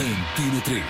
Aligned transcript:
Antena 0.00 0.62
3. 0.64 0.82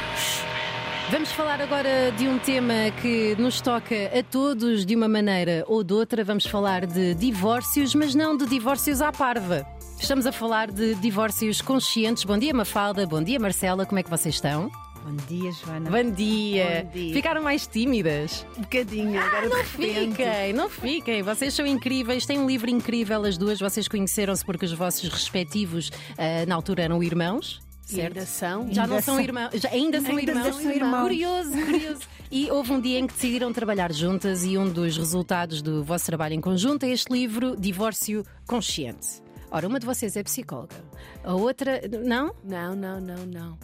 Vamos 1.10 1.32
falar 1.32 1.60
agora 1.60 2.12
de 2.16 2.28
um 2.28 2.38
tema 2.38 2.92
que 3.02 3.34
nos 3.40 3.60
toca 3.60 4.06
a 4.16 4.22
todos 4.22 4.86
de 4.86 4.94
uma 4.94 5.08
maneira 5.08 5.64
ou 5.66 5.82
de 5.82 5.92
outra. 5.92 6.22
Vamos 6.22 6.46
falar 6.46 6.86
de 6.86 7.16
divórcios, 7.16 7.92
mas 7.92 8.14
não 8.14 8.36
de 8.36 8.46
divórcios 8.46 9.02
à 9.02 9.10
parva. 9.10 9.66
Estamos 9.98 10.26
a 10.26 10.32
falar 10.32 10.70
de 10.70 10.94
divórcios 10.94 11.60
conscientes. 11.60 12.22
Bom 12.22 12.38
dia, 12.38 12.54
Mafalda. 12.54 13.04
Bom 13.04 13.20
dia, 13.20 13.40
Marcela. 13.40 13.84
Como 13.84 13.98
é 13.98 14.04
que 14.04 14.10
vocês 14.10 14.36
estão? 14.36 14.70
Bom 15.04 15.16
dia, 15.26 15.50
Joana. 15.50 15.90
Bom 15.90 16.10
dia. 16.12 16.84
Bom 16.84 16.90
dia. 16.92 17.12
Ficaram 17.12 17.42
mais 17.42 17.66
tímidas? 17.66 18.46
Um 18.56 18.60
bocadinho, 18.60 19.20
agora 19.20 19.48
Não 19.48 19.64
fiquem, 19.64 20.52
não 20.52 20.68
fiquem. 20.68 21.20
Vocês 21.24 21.52
são 21.52 21.66
incríveis. 21.66 22.26
Têm 22.26 22.38
um 22.38 22.46
livro 22.46 22.70
incrível, 22.70 23.24
as 23.24 23.36
duas. 23.36 23.58
Vocês 23.58 23.88
conheceram-se 23.88 24.44
porque 24.44 24.66
os 24.66 24.72
vossos 24.72 25.08
respectivos, 25.08 25.90
ah, 26.16 26.46
na 26.46 26.54
altura, 26.54 26.84
eram 26.84 27.02
irmãos. 27.02 27.60
Certo? 27.96 28.16
ainda 28.16 28.26
são. 28.26 28.72
Já 28.72 28.86
não 28.86 28.94
Ainda 28.96 29.02
são 29.04 29.20
irmãos. 29.20 29.50
Já, 29.54 29.68
ainda 29.70 30.00
são 30.00 30.16
Ainda 30.16 30.32
irmãos. 30.32 30.56
são 30.56 30.70
irmãos. 30.70 31.02
Curioso, 31.02 31.50
curioso. 31.52 32.00
E 32.30 32.50
houve 32.50 32.72
um 32.72 32.80
dia 32.80 32.98
em 32.98 33.06
que 33.06 33.14
decidiram 33.14 33.52
trabalhar 33.52 33.92
juntas 33.92 34.44
e 34.44 34.56
um 34.56 34.68
dos 34.68 34.96
resultados 34.96 35.60
do 35.62 35.82
vosso 35.82 36.06
trabalho 36.06 36.34
em 36.34 36.40
conjunto 36.40 36.84
é 36.84 36.90
este 36.90 37.12
livro 37.12 37.56
Divórcio 37.58 38.24
Consciente. 38.46 39.22
Ora, 39.50 39.66
uma 39.66 39.80
de 39.80 39.86
vocês 39.86 40.16
é 40.16 40.22
psicóloga, 40.22 40.76
a 41.24 41.34
outra. 41.34 41.80
Não? 42.04 42.32
Não, 42.44 42.76
não, 42.76 43.00
não, 43.00 43.26
não. 43.26 43.58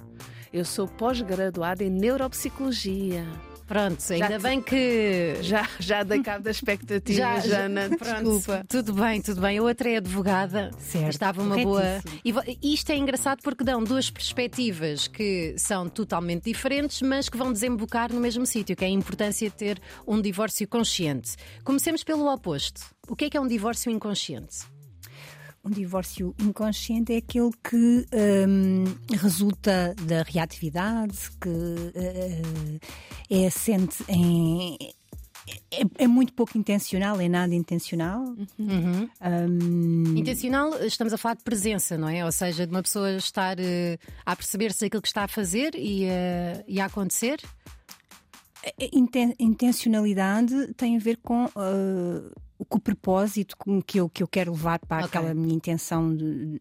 Eu 0.53 0.65
sou 0.65 0.89
pós-graduada 0.89 1.85
em 1.85 1.91
neuropsicologia. 1.91 3.25
Pronto, 3.67 4.01
ainda 4.13 4.39
te- 4.39 4.43
bem 4.43 4.61
que. 4.63 5.37
Já, 5.43 5.69
já 5.81 6.03
dei 6.03 6.23
cabo 6.23 6.45
da 6.45 6.51
expectativa, 6.51 7.19
Já, 7.19 7.41
já- 7.41 7.49
Jana. 7.63 7.89
pronto, 7.99 8.15
Desculpa. 8.39 8.65
Tudo 8.69 8.93
bem, 8.93 9.21
tudo 9.21 9.41
bem. 9.41 9.59
A 9.59 9.63
outra 9.63 9.91
é 9.91 9.97
advogada. 9.97 10.71
Certo, 10.79 11.11
Estava 11.11 11.43
uma 11.43 11.57
boa. 11.57 11.83
E 12.25 12.73
isto 12.75 12.91
é 12.91 12.97
engraçado 12.97 13.41
porque 13.43 13.65
dão 13.65 13.83
duas 13.83 14.09
perspectivas 14.11 15.09
que 15.09 15.55
são 15.59 15.89
totalmente 15.89 16.45
diferentes, 16.45 17.03
mas 17.03 17.29
que 17.29 17.37
vão 17.37 17.53
desembocar 17.53 18.13
no 18.13 18.21
mesmo 18.21 18.47
sítio, 18.47 18.77
que 18.77 18.85
é 18.85 18.89
a 18.89 18.91
importância 18.91 19.49
de 19.51 19.57
ter 19.57 19.81
um 20.07 20.21
divórcio 20.21 20.67
consciente. 20.69 21.33
Comecemos 21.65 22.05
pelo 22.05 22.33
oposto. 22.33 22.81
O 23.09 23.17
que 23.17 23.25
é 23.27 23.31
que 23.31 23.37
é 23.37 23.41
um 23.41 23.47
divórcio 23.47 23.91
inconsciente? 23.91 24.59
Um 25.67 25.71
divórcio 25.71 26.33
inconsciente 26.39 27.13
é 27.13 27.17
aquele 27.17 27.51
que 27.69 28.07
hum, 28.47 28.85
resulta 29.21 29.97
da 30.03 30.23
reatividade, 30.23 31.19
que 31.41 31.93
eh, 31.97 32.79
é 33.29 33.47
assente 33.49 34.05
em. 34.09 34.79
É, 35.73 36.05
é 36.05 36.07
muito 36.07 36.33
pouco 36.35 36.57
intencional, 36.57 37.21
é 37.21 37.29
nada 37.29 37.53
intencional. 37.53 38.23
Uhum. 38.57 39.09
Hum, 39.21 40.17
Intencional, 40.17 40.73
estamos 40.85 41.13
a 41.13 41.19
falar 41.19 41.35
de 41.35 41.43
presença, 41.43 41.99
não 41.99 42.09
é? 42.09 42.25
Ou 42.25 42.31
seja, 42.31 42.65
de 42.65 42.73
uma 42.73 42.83
pessoa 42.83 43.17
estar 43.17 43.59
eh, 43.59 43.99
a 44.25 44.37
perceber-se 44.37 44.83
daquilo 44.83 45.03
que 45.03 45.09
está 45.09 45.25
a 45.25 45.29
fazer 45.29 45.75
e, 45.75 46.05
eh, 46.05 46.65
e 46.69 46.81
a 46.81 46.85
acontecer. 46.85 47.41
Inten- 48.93 49.35
intencionalidade 49.39 50.75
tem 50.75 50.97
a 50.97 51.01
ver 51.01 51.19
com. 51.23 51.49
ah, 51.57 52.31
o 52.59 52.81
propósito 52.81 53.55
com 53.59 53.83
que 53.83 54.01
eu, 54.01 54.09
que 54.09 54.23
eu 54.23 54.27
quero 54.27 54.53
levar 54.53 54.79
para 54.79 55.05
Ok. 55.05 55.09
aquela 55.09 55.35
minha 55.35 55.55
intenção, 55.55 56.17
de- 56.17 56.59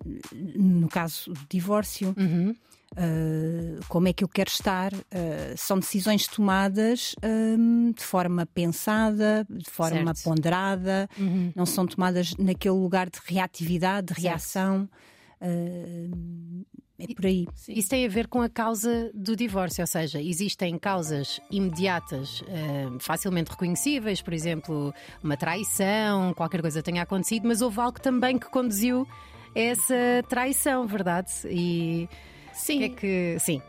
no 0.58 0.90
caso 0.90 1.32
do 1.32 1.40
divórcio, 1.50 2.14
Uhum. 2.18 2.54
Uh, 2.98 3.80
como 3.90 4.08
é 4.08 4.14
que 4.14 4.24
eu 4.24 4.28
quero 4.28 4.50
estar. 4.50 4.94
Uh, 4.94 5.58
são 5.58 5.78
decisões 5.80 6.28
tomadas 6.28 7.14
um, 7.58 7.92
de 7.92 8.02
forma 8.02 8.46
pensada, 8.46 9.46
de 9.50 9.70
forma 9.70 10.14
Certo. 10.16 10.24
ponderada, 10.24 11.10
Uhum. 11.20 11.52
não 11.54 11.66
são 11.66 11.86
tomadas 11.86 12.34
naquele 12.38 12.76
lugar 12.76 13.10
de 13.10 13.20
reatividade, 13.26 14.08
de 14.08 14.14
Certo. 14.14 14.24
reação. 14.26 14.90
Uh, 15.42 16.66
é 16.98 17.14
por 17.14 17.26
aí. 17.26 17.46
Isso 17.68 17.90
tem 17.90 18.06
a 18.06 18.10
ver 18.10 18.28
com 18.28 18.42
a 18.42 18.50
causa 18.50 19.12
do 19.14 19.36
divórcio, 19.36 19.82
ou 19.82 19.88
seja, 19.88 20.22
existem 20.22 20.78
causas 20.78 21.42
imediatas, 21.52 22.42
eh, 22.48 22.88
facilmente 23.00 23.52
reconhecíveis, 23.52 24.22
por 24.22 24.34
exemplo, 24.34 24.94
uma 25.22 25.36
traição, 25.36 26.34
qualquer 26.34 26.62
coisa 26.62 26.82
tenha 26.82 27.02
acontecido, 27.02 27.48
mas 27.48 27.62
houve 27.62 27.80
algo 27.82 28.00
também 28.00 28.38
que 28.38 28.50
conduziu 28.50 29.06
a 29.54 29.60
essa 29.60 30.24
traição, 30.30 30.88
verdade? 30.88 31.32
E 31.50 32.08
Sim, 32.54 32.80
que 32.80 32.84
é 32.86 32.90
que. 32.90 33.40
Sim. 33.40 33.62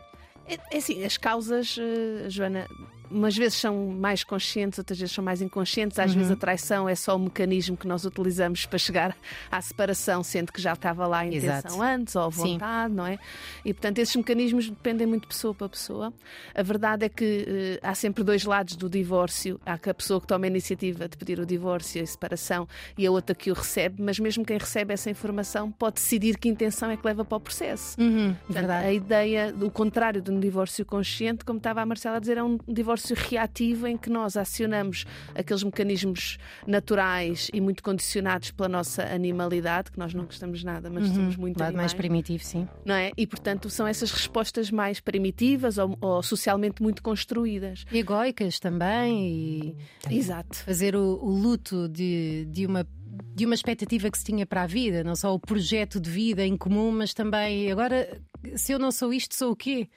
é, 0.47 0.57
é 0.71 0.77
assim, 0.77 1.03
as 1.03 1.17
causas, 1.17 1.77
eh, 1.77 2.29
Joana, 2.29 2.65
umas 3.09 3.35
vezes 3.35 3.57
são 3.57 3.87
mais 3.87 4.23
conscientes, 4.23 4.79
outras 4.79 4.99
vezes 4.99 5.13
são 5.13 5.23
mais 5.23 5.41
inconscientes. 5.41 5.97
Às 5.99 6.11
Uhum. 6.11 6.17
vezes 6.17 6.31
a 6.31 6.35
traição 6.35 6.87
é 6.89 6.95
só 6.95 7.15
o 7.15 7.19
mecanismo 7.19 7.75
que 7.77 7.87
nós 7.87 8.05
utilizamos 8.05 8.65
para 8.65 8.77
chegar 8.77 9.15
à 9.51 9.61
separação, 9.61 10.23
sendo 10.23 10.51
que 10.51 10.61
já 10.61 10.73
estava 10.73 11.05
lá 11.07 11.19
a 11.19 11.25
intenção 11.27 11.57
Exato. 11.75 11.81
antes 11.81 12.15
ou 12.15 12.23
a 12.27 12.31
Sim. 12.31 12.41
vontade, 12.53 12.93
não 12.93 13.05
é? 13.05 13.17
E 13.65 13.73
portanto 13.73 13.99
esses 13.99 14.15
mecanismos 14.15 14.69
dependem 14.69 15.07
muito 15.07 15.21
de 15.23 15.27
pessoa 15.29 15.53
para 15.53 15.69
pessoa. 15.69 16.13
A 16.55 16.63
verdade 16.63 17.05
é 17.05 17.09
que 17.09 17.45
eh, 17.47 17.79
há 17.81 17.93
sempre 17.95 18.23
dois 18.23 18.43
lados 18.45 18.75
do 18.75 18.89
divórcio. 18.89 19.59
Há 19.65 19.77
que 19.77 19.89
a 19.89 19.93
pessoa 19.93 20.19
que 20.21 20.27
toma 20.27 20.45
a 20.45 20.47
iniciativa 20.47 21.07
de 21.07 21.17
pedir 21.17 21.39
o 21.39 21.45
divórcio 21.45 21.99
e 21.99 22.03
a 22.03 22.05
separação 22.07 22.67
e 22.97 23.05
a 23.05 23.11
outra 23.11 23.35
que 23.35 23.51
o 23.51 23.53
recebe, 23.53 24.01
mas 24.01 24.19
mesmo 24.19 24.43
quem 24.45 24.57
recebe 24.57 24.93
essa 24.93 25.09
informação 25.09 25.71
pode 25.71 25.95
decidir 25.95 26.37
que 26.37 26.49
intenção 26.49 26.89
é 26.89 26.97
que 26.97 27.05
leva 27.05 27.23
para 27.23 27.37
o 27.37 27.39
processo. 27.39 27.99
Uhum, 27.99 28.35
Portanto. 28.45 28.69
A 28.71 28.91
ideia, 28.91 29.53
o 29.61 29.69
contrário 29.71 30.21
de 30.21 30.31
um 30.31 30.39
divórcio 30.39 30.85
consciente, 30.85 31.45
como 31.45 31.57
estava 31.57 31.81
a 31.81 31.85
Marcela 31.85 32.17
a 32.17 32.19
dizer, 32.19 32.37
é 32.37 32.43
um 32.43 32.57
divórcio 32.67 32.96
reativo 33.13 33.87
em 33.87 33.97
que 33.97 34.09
nós 34.09 34.37
acionamos 34.37 35.05
aqueles 35.35 35.63
mecanismos 35.63 36.37
naturais 36.65 37.49
e 37.53 37.59
muito 37.61 37.81
condicionados 37.83 38.51
pela 38.51 38.69
nossa 38.69 39.03
animalidade, 39.03 39.91
que 39.91 39.99
nós 39.99 40.13
não 40.13 40.25
gostamos 40.25 40.63
nada, 40.63 40.89
mas 40.89 41.07
somos 41.07 41.35
muito 41.35 41.57
Uhum. 41.57 41.63
Lado 41.63 41.75
mais 41.75 41.91
animais, 41.91 41.93
primitivo, 41.93 42.43
sim. 42.43 42.67
não 42.85 42.93
é? 42.95 43.11
E 43.17 43.25
portanto 43.25 43.69
são 43.69 43.87
essas 43.87 44.11
respostas 44.11 44.69
mais 44.69 44.99
primitivas 44.99 45.77
ou, 45.77 45.97
ou 45.99 46.21
socialmente 46.21 46.81
muito 46.81 47.01
construídas. 47.01 47.85
E 47.91 47.97
egóicas 47.97 48.59
também, 48.59 49.75
e 50.09 50.17
Exato. 50.17 50.57
fazer 50.57 50.95
o, 50.95 51.19
o 51.21 51.29
luto 51.29 51.87
de, 51.89 52.45
de 52.51 52.65
uma. 52.65 52.85
De 53.33 53.45
uma 53.45 53.55
expectativa 53.55 54.09
que 54.09 54.17
se 54.17 54.23
tinha 54.23 54.45
para 54.45 54.63
a 54.63 54.67
vida, 54.67 55.03
não 55.03 55.15
só 55.15 55.33
o 55.33 55.39
projeto 55.39 55.99
de 55.99 56.09
vida 56.09 56.45
em 56.45 56.57
comum, 56.57 56.91
mas 56.91 57.13
também 57.13 57.71
agora, 57.71 58.19
se 58.55 58.71
eu 58.71 58.79
não 58.79 58.91
sou 58.91 59.13
isto, 59.13 59.35
sou 59.35 59.51
o 59.51 59.55
quê? 59.55 59.87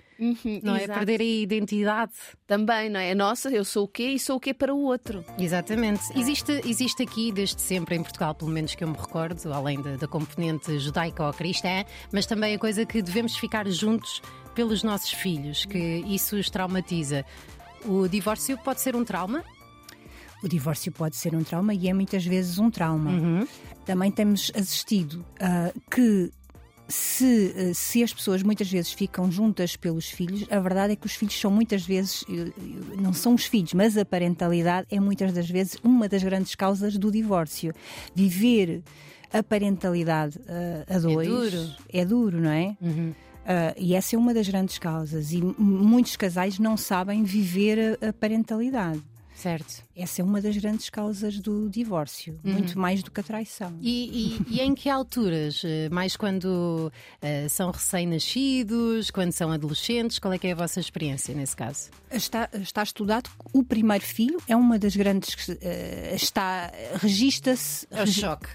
Não 0.62 0.76
é? 0.76 0.84
Exato. 0.84 0.98
Perder 0.98 1.20
a 1.22 1.24
identidade. 1.24 2.12
Também, 2.46 2.90
não 2.90 3.00
é? 3.00 3.14
Nossa, 3.14 3.48
eu 3.48 3.64
sou 3.64 3.84
o 3.84 3.88
quê 3.88 4.10
e 4.10 4.18
sou 4.18 4.36
o 4.36 4.40
quê 4.40 4.52
para 4.52 4.74
o 4.74 4.82
outro. 4.82 5.24
Exatamente. 5.38 6.02
Existe, 6.14 6.60
existe 6.66 7.02
aqui, 7.02 7.32
desde 7.32 7.60
sempre, 7.60 7.96
em 7.96 8.02
Portugal, 8.02 8.34
pelo 8.34 8.50
menos 8.50 8.74
que 8.74 8.84
eu 8.84 8.88
me 8.88 8.96
recordo, 8.96 9.50
além 9.52 9.80
da, 9.80 9.96
da 9.96 10.06
componente 10.06 10.78
judaica 10.78 11.26
ou 11.26 11.32
cristã, 11.32 11.84
mas 12.12 12.26
também 12.26 12.54
a 12.54 12.58
coisa 12.58 12.84
que 12.84 13.00
devemos 13.00 13.36
ficar 13.36 13.66
juntos 13.68 14.20
pelos 14.54 14.82
nossos 14.82 15.12
filhos, 15.12 15.64
que 15.64 15.78
isso 16.06 16.36
os 16.36 16.50
traumatiza. 16.50 17.24
O 17.86 18.06
divórcio 18.06 18.58
pode 18.58 18.80
ser 18.80 18.94
um 18.94 19.04
trauma? 19.04 19.42
O 20.42 20.48
divórcio 20.48 20.90
pode 20.92 21.16
ser 21.16 21.34
um 21.34 21.42
trauma 21.44 21.74
e 21.74 21.88
é 21.88 21.92
muitas 21.92 22.24
vezes 22.24 22.58
um 22.58 22.70
trauma. 22.70 23.10
Uhum. 23.10 23.46
Também 23.84 24.10
temos 24.10 24.50
assistido 24.54 25.24
ah, 25.40 25.72
que. 25.90 26.30
Se, 26.92 27.54
ah, 27.56 27.72
se 27.72 28.02
as 28.02 28.12
pessoas 28.12 28.42
muitas 28.42 28.68
vezes 28.68 28.92
ficam 28.92 29.30
juntas 29.30 29.76
pelos 29.76 30.06
filhos, 30.10 30.44
a 30.50 30.58
verdade 30.58 30.94
é 30.94 30.96
que 30.96 31.06
os 31.06 31.12
filhos 31.14 31.38
são 31.38 31.48
muitas 31.50 31.84
vezes, 31.86 32.24
não 33.00 33.12
são 33.12 33.34
os 33.34 33.44
filhos, 33.44 33.72
mas 33.74 33.96
a 33.96 34.04
parentalidade 34.04 34.88
é 34.90 34.98
muitas 34.98 35.32
das 35.32 35.48
vezes 35.48 35.76
uma 35.84 36.08
das 36.08 36.20
grandes 36.24 36.56
causas 36.56 36.98
do 36.98 37.08
divórcio. 37.12 37.72
Viver 38.12 38.82
a 39.32 39.40
parentalidade 39.40 40.36
ah, 40.48 40.96
a 40.96 40.98
dois 40.98 41.28
duro. 41.28 41.70
é 41.92 42.04
duro, 42.04 42.40
não 42.40 42.50
é? 42.50 42.76
Uhum. 42.80 43.12
Ah, 43.46 43.72
e 43.78 43.94
essa 43.94 44.16
é 44.16 44.18
uma 44.18 44.34
das 44.34 44.48
grandes 44.48 44.76
causas. 44.78 45.30
E 45.32 45.40
muitos 45.40 46.16
casais 46.16 46.58
não 46.58 46.76
sabem 46.76 47.22
viver 47.22 47.98
a- 48.02 48.08
a 48.08 48.12
parentalidade. 48.12 49.00
Certo. 49.40 49.82
Essa 49.96 50.20
é 50.20 50.24
uma 50.24 50.40
das 50.40 50.56
grandes 50.58 50.90
causas 50.90 51.38
do 51.38 51.68
divórcio, 51.70 52.38
Uhum. 52.44 52.52
muito 52.52 52.78
mais 52.78 53.02
do 53.02 53.10
que 53.10 53.20
a 53.20 53.22
traição. 53.22 53.74
E, 53.80 54.36
e- 54.50 54.56
e 54.56 54.60
em 54.60 54.74
que 54.74 54.88
alturas? 54.88 55.62
Eh, 55.64 55.88
Mais 55.90 56.16
quando 56.16 56.92
eh, 57.22 57.48
são 57.48 57.70
recém-nascidos, 57.70 59.10
quando 59.10 59.32
são 59.32 59.50
adolescentes? 59.50 60.18
Qual 60.18 60.32
é 60.32 60.38
que 60.38 60.46
é 60.46 60.52
a 60.52 60.54
vossa 60.54 60.78
experiência 60.80 61.34
nesse 61.34 61.56
caso? 61.56 61.90
Está, 62.10 62.48
está 62.54 62.82
estudado 62.82 63.30
o 63.52 63.62
primeiro 63.64 64.04
filho 64.04 64.38
é 64.46 64.54
uma 64.56 64.78
das 64.78 64.94
grandes. 64.94 65.48
eh, 65.60 66.12
está. 66.14 66.70
registra-se. 67.00 67.86
É 67.90 68.02
o 68.02 68.06
choque. 68.06 68.48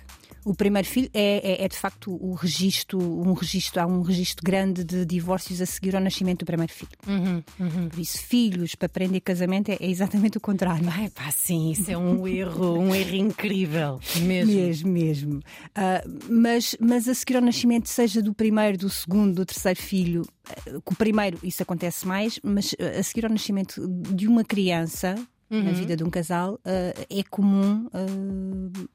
O 0.45 0.53
primeiro 0.53 0.87
filho 0.87 1.09
é, 1.11 1.63
é, 1.63 1.65
é, 1.65 1.67
de 1.67 1.75
facto 1.75 2.15
o 2.23 2.35
registro, 2.35 2.99
um 2.99 3.33
registro, 3.33 3.81
há 3.81 3.85
um 3.87 4.03
registro 4.03 4.45
grande 4.45 4.83
de 4.83 5.03
divórcios 5.03 5.59
a 5.59 5.65
seguir 5.65 5.95
ao 5.95 6.01
nascimento 6.01 6.41
do 6.41 6.45
primeiro 6.45 6.71
filho. 6.71 6.91
Uhum, 7.07 7.43
uhum. 7.59 7.89
Por 7.89 7.99
isso, 7.99 8.19
filhos 8.19 8.75
para 8.75 8.87
prender 8.87 9.21
casamento 9.21 9.69
é, 9.69 9.77
é 9.79 9.89
exatamente 9.89 10.37
o 10.37 10.39
contrário. 10.39 10.87
Ai, 10.87 11.09
pá, 11.09 11.31
sim, 11.31 11.71
isso 11.71 11.89
é 11.89 11.97
um 11.97 12.27
erro, 12.29 12.77
um 12.77 12.93
erro 12.93 13.15
incrível. 13.15 13.99
Mesmo. 14.21 14.53
Mesmo, 14.53 14.91
mesmo. 14.91 15.39
Ah, 15.73 16.03
mas, 16.29 16.77
mas 16.79 17.07
a 17.07 17.15
seguir 17.15 17.37
ao 17.37 17.41
nascimento, 17.41 17.89
seja 17.89 18.21
do 18.21 18.31
primeiro, 18.31 18.77
do 18.77 18.89
segundo, 18.89 19.33
do 19.33 19.45
terceiro 19.47 19.81
filho, 19.81 20.21
ah, 20.47 20.79
com 20.83 20.93
o 20.93 20.97
primeiro 20.97 21.39
isso 21.41 21.63
acontece 21.63 22.05
mais, 22.05 22.39
mas 22.43 22.75
ah, 22.79 22.99
a 22.99 23.01
seguir 23.01 23.25
ao 23.25 23.31
nascimento 23.31 23.83
de 24.13 24.27
uma 24.27 24.43
criança, 24.43 25.15
na 25.49 25.71
vida 25.71 25.95
de 25.95 26.03
um 26.03 26.09
casal, 26.09 26.59
ah, 26.65 26.93
é 27.09 27.23
comum 27.23 27.87
ah, 27.93 28.85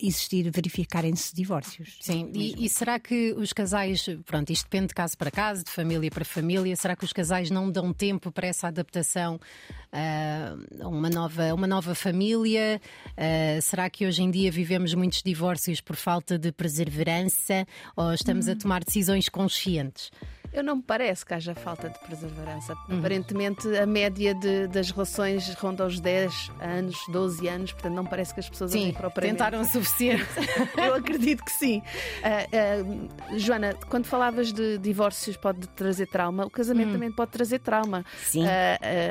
existir, 0.00 0.50
verificarem-se 0.50 1.34
divórcios. 1.34 1.96
Sim, 2.00 2.30
e, 2.34 2.64
e, 2.64 2.68
será 2.68 2.98
que 2.98 3.32
os 3.32 3.52
casais, 3.52 4.08
pronto, 4.24 4.50
isto 4.50 4.64
depende 4.64 4.88
de 4.88 4.94
caso 4.94 5.16
para 5.16 5.30
caso, 5.30 5.64
de 5.64 5.70
família 5.70 6.10
para 6.10 6.24
família, 6.24 6.74
será 6.76 6.94
que 6.94 7.04
os 7.04 7.12
casais 7.12 7.50
não 7.50 7.70
dão 7.70 7.92
tempo 7.92 8.30
para 8.30 8.46
essa 8.46 8.68
adaptação 8.68 9.36
uh, 9.36 10.84
a 10.84 10.88
uma 10.88 11.10
nova, 11.10 11.52
uma 11.54 11.66
nova 11.66 11.94
família? 11.94 12.80
Uh, 13.10 13.60
será 13.60 13.90
que 13.90 14.06
hoje 14.06 14.22
em 14.22 14.30
dia 14.30 14.50
vivemos 14.50 14.94
muitos 14.94 15.22
divórcios 15.22 15.80
por 15.80 15.96
falta 15.96 16.38
de 16.38 16.52
perseverança 16.52 17.66
ou 17.96 18.12
estamos 18.12 18.46
hum. 18.46 18.52
a 18.52 18.56
tomar 18.56 18.84
decisões 18.84 19.28
conscientes? 19.28 20.10
Eu 20.52 20.64
não 20.64 20.76
me 20.76 20.82
parece 20.82 21.24
que 21.24 21.34
haja 21.34 21.54
falta 21.54 21.90
de 21.90 21.98
perseverança. 21.98 22.74
Uhum. 22.88 22.98
Aparentemente, 22.98 23.68
a 23.76 23.86
média 23.86 24.34
de, 24.34 24.66
das 24.66 24.90
relações 24.90 25.52
ronda 25.54 25.86
os 25.86 26.00
10 26.00 26.50
anos, 26.60 26.96
12 27.08 27.48
anos, 27.48 27.72
portanto, 27.72 27.94
não 27.94 28.04
parece 28.04 28.32
que 28.32 28.40
as 28.40 28.48
pessoas 28.48 28.72
sim, 28.72 28.92
propriamente. 28.92 29.38
Tentaram 29.38 29.60
o 29.60 29.64
suficiente. 29.64 30.26
Eu 30.76 30.94
acredito 30.94 31.44
que 31.44 31.52
sim. 31.52 31.82
Uh, 32.22 33.34
uh, 33.34 33.38
Joana, 33.38 33.74
quando 33.88 34.06
falavas 34.06 34.52
de 34.52 34.78
divórcios 34.78 35.36
pode 35.36 35.68
trazer 35.68 36.06
trauma, 36.06 36.46
o 36.46 36.50
casamento 36.50 36.88
uhum. 36.88 36.92
também 36.94 37.12
pode 37.12 37.30
trazer 37.30 37.58
trauma. 37.58 38.04
Sim. 38.22 38.44
Uh, 38.44 38.48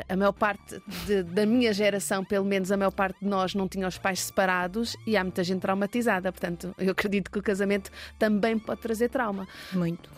a 0.09 0.15
maior 0.15 0.33
parte 0.33 0.81
de, 1.05 1.23
da 1.23 1.45
minha 1.45 1.71
geração, 1.71 2.25
pelo 2.25 2.45
menos 2.45 2.71
a 2.71 2.77
maior 2.77 2.91
parte 2.91 3.19
de 3.19 3.27
nós, 3.27 3.53
não 3.53 3.67
tinha 3.67 3.87
os 3.87 3.97
pais 3.97 4.21
separados 4.21 4.95
e 5.05 5.15
há 5.15 5.23
muita 5.23 5.43
gente 5.43 5.61
traumatizada. 5.61 6.31
Portanto, 6.31 6.73
eu 6.77 6.91
acredito 6.91 7.29
que 7.29 7.37
o 7.37 7.43
casamento 7.43 7.91
também 8.17 8.57
pode 8.57 8.81
trazer 8.81 9.09
trauma. 9.09 9.47
Muito. 9.71 10.09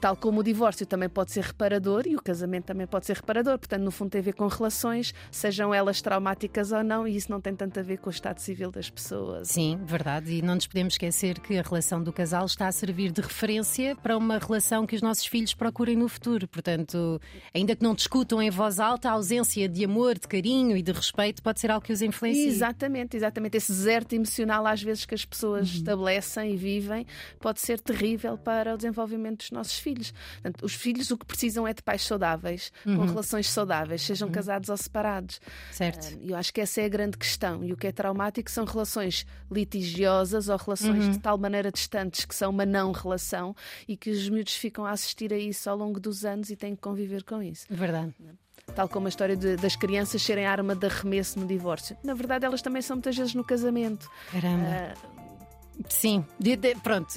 tal 0.00 0.16
como 0.16 0.40
o 0.40 0.47
divórcio 0.52 0.86
também 0.86 1.08
pode 1.08 1.30
ser 1.32 1.44
reparador 1.44 2.06
e 2.06 2.16
o 2.16 2.22
casamento 2.22 2.64
também 2.66 2.86
pode 2.86 3.06
ser 3.06 3.16
reparador. 3.16 3.58
Portanto, 3.58 3.82
no 3.82 3.90
fundo, 3.90 4.10
tem 4.10 4.20
a 4.20 4.24
ver 4.24 4.34
com 4.34 4.46
relações, 4.46 5.14
sejam 5.30 5.72
elas 5.72 6.00
traumáticas 6.00 6.72
ou 6.72 6.82
não, 6.82 7.06
e 7.06 7.16
isso 7.16 7.30
não 7.30 7.40
tem 7.40 7.54
tanto 7.54 7.78
a 7.78 7.82
ver 7.82 7.98
com 7.98 8.08
o 8.08 8.12
estado 8.12 8.38
civil 8.38 8.70
das 8.70 8.88
pessoas. 8.88 9.48
Sim, 9.48 9.78
verdade. 9.84 10.32
E 10.32 10.42
não 10.42 10.54
nos 10.54 10.66
podemos 10.66 10.94
esquecer 10.94 11.38
que 11.38 11.58
a 11.58 11.62
relação 11.62 12.02
do 12.02 12.12
casal 12.12 12.46
está 12.46 12.66
a 12.66 12.72
servir 12.72 13.12
de 13.12 13.20
referência 13.20 13.94
para 13.96 14.16
uma 14.16 14.38
relação 14.38 14.86
que 14.86 14.96
os 14.96 15.02
nossos 15.02 15.26
filhos 15.26 15.54
procurem 15.54 15.96
no 15.96 16.08
futuro. 16.08 16.48
Portanto, 16.48 17.20
ainda 17.54 17.76
que 17.76 17.82
não 17.82 17.94
discutam 17.94 18.40
em 18.40 18.50
voz 18.50 18.80
alta, 18.80 19.08
a 19.08 19.12
ausência 19.12 19.68
de 19.68 19.84
amor, 19.84 20.18
de 20.18 20.26
carinho 20.26 20.76
e 20.76 20.82
de 20.82 20.92
respeito 20.92 21.42
pode 21.42 21.60
ser 21.60 21.70
algo 21.70 21.84
que 21.84 21.92
os 21.92 22.02
influencia. 22.02 22.48
Exatamente, 22.48 23.16
exatamente. 23.16 23.56
Esse 23.56 23.72
deserto 23.72 24.14
emocional, 24.14 24.66
às 24.66 24.82
vezes, 24.82 25.04
que 25.04 25.14
as 25.14 25.24
pessoas 25.24 25.68
uhum. 25.68 25.76
estabelecem 25.76 26.52
e 26.52 26.56
vivem, 26.56 27.06
pode 27.38 27.60
ser 27.60 27.80
terrível 27.80 28.38
para 28.38 28.74
o 28.74 28.76
desenvolvimento 28.76 29.38
dos 29.38 29.50
nossos 29.50 29.78
filhos. 29.78 30.12
Portanto, 30.40 30.64
os 30.64 30.74
filhos 30.74 31.10
o 31.10 31.18
que 31.18 31.26
precisam 31.26 31.66
é 31.66 31.74
de 31.74 31.82
pais 31.82 32.02
saudáveis, 32.02 32.72
uhum. 32.86 32.98
com 32.98 33.04
relações 33.06 33.50
saudáveis, 33.50 34.02
sejam 34.02 34.28
uhum. 34.28 34.34
casados 34.34 34.68
ou 34.68 34.76
separados. 34.76 35.40
Certo. 35.72 36.14
Uh, 36.14 36.30
eu 36.30 36.36
acho 36.36 36.52
que 36.52 36.60
essa 36.60 36.80
é 36.80 36.84
a 36.84 36.88
grande 36.88 37.16
questão. 37.16 37.64
E 37.64 37.72
o 37.72 37.76
que 37.76 37.86
é 37.86 37.92
traumático 37.92 38.50
são 38.50 38.64
relações 38.64 39.26
litigiosas 39.50 40.48
ou 40.48 40.56
relações 40.56 41.04
uhum. 41.04 41.10
de 41.10 41.18
tal 41.18 41.36
maneira 41.36 41.72
distantes 41.72 42.24
que 42.24 42.34
são 42.34 42.50
uma 42.50 42.64
não 42.64 42.92
relação 42.92 43.54
e 43.86 43.96
que 43.96 44.10
os 44.10 44.28
miúdos 44.28 44.54
ficam 44.54 44.84
a 44.84 44.90
assistir 44.90 45.32
a 45.32 45.38
isso 45.38 45.68
ao 45.68 45.76
longo 45.76 45.98
dos 45.98 46.24
anos 46.24 46.50
e 46.50 46.56
têm 46.56 46.74
que 46.74 46.80
conviver 46.80 47.24
com 47.24 47.42
isso. 47.42 47.66
Verdade 47.68 48.14
tal 48.74 48.88
como 48.88 49.06
a 49.06 49.08
história 49.08 49.34
de, 49.34 49.56
das 49.56 49.76
crianças 49.76 50.20
serem 50.22 50.46
arma 50.46 50.74
de 50.74 50.86
arremesso 50.86 51.38
no 51.40 51.46
divórcio. 51.46 51.96
Na 52.04 52.14
verdade, 52.14 52.44
elas 52.44 52.62
também 52.62 52.82
são 52.82 52.96
muitas 52.96 53.16
vezes 53.16 53.34
no 53.34 53.42
casamento. 53.42 54.08
Caramba. 54.30 54.94
Uh, 55.14 55.17
Sim, 55.88 56.24
de, 56.38 56.56
de, 56.56 56.74
pronto, 56.76 57.08